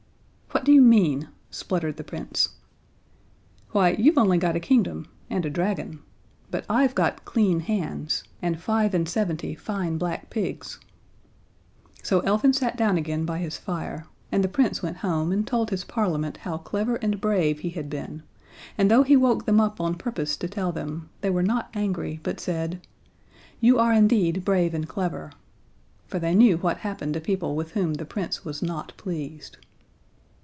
[0.53, 2.49] "What do you mean?" spluttered the Prince.
[3.71, 5.99] "Why, you've only got a kingdom (and a dragon),
[6.51, 10.77] but I've got clean hands (and five and seventy fine black pigs)."
[12.03, 15.69] So Elfin sat down again by his fire, and the Prince went home and told
[15.69, 18.21] his Parliament how clever and brave he had been,
[18.77, 22.19] and though he woke them up on purpose to tell them, they were not angry,
[22.23, 22.85] but said:
[23.61, 25.31] "You are indeed brave and clever."
[26.07, 29.57] For they knew what happened to people with whom the Prince was not pleased.